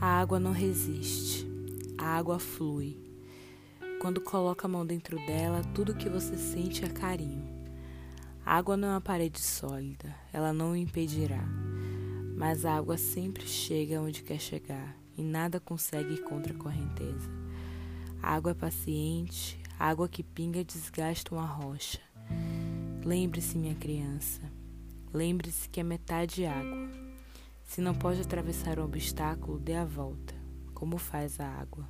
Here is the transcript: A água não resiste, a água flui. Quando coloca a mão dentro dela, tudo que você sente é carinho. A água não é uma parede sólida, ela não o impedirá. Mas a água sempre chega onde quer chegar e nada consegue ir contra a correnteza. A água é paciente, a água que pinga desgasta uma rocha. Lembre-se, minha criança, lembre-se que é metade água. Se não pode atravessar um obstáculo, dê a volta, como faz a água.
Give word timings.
A 0.00 0.20
água 0.20 0.38
não 0.38 0.52
resiste, 0.52 1.44
a 1.98 2.06
água 2.06 2.38
flui. 2.38 2.96
Quando 4.00 4.20
coloca 4.20 4.64
a 4.64 4.70
mão 4.70 4.86
dentro 4.86 5.16
dela, 5.26 5.60
tudo 5.74 5.96
que 5.96 6.08
você 6.08 6.36
sente 6.36 6.84
é 6.84 6.88
carinho. 6.88 7.44
A 8.46 8.54
água 8.56 8.76
não 8.76 8.86
é 8.86 8.90
uma 8.92 9.00
parede 9.00 9.40
sólida, 9.40 10.14
ela 10.32 10.52
não 10.52 10.70
o 10.70 10.76
impedirá. 10.76 11.44
Mas 12.36 12.64
a 12.64 12.76
água 12.76 12.96
sempre 12.96 13.44
chega 13.44 14.00
onde 14.00 14.22
quer 14.22 14.38
chegar 14.38 14.96
e 15.16 15.22
nada 15.22 15.58
consegue 15.58 16.14
ir 16.14 16.22
contra 16.22 16.54
a 16.54 16.56
correnteza. 16.56 17.28
A 18.22 18.36
água 18.36 18.52
é 18.52 18.54
paciente, 18.54 19.58
a 19.76 19.88
água 19.88 20.08
que 20.08 20.22
pinga 20.22 20.62
desgasta 20.62 21.34
uma 21.34 21.44
rocha. 21.44 21.98
Lembre-se, 23.04 23.58
minha 23.58 23.74
criança, 23.74 24.42
lembre-se 25.12 25.68
que 25.68 25.80
é 25.80 25.82
metade 25.82 26.46
água. 26.46 27.07
Se 27.68 27.82
não 27.82 27.94
pode 27.94 28.22
atravessar 28.22 28.80
um 28.80 28.84
obstáculo, 28.84 29.58
dê 29.58 29.74
a 29.74 29.84
volta, 29.84 30.34
como 30.72 30.96
faz 30.96 31.38
a 31.38 31.46
água. 31.46 31.86